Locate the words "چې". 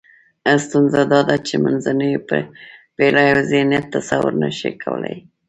1.47-1.55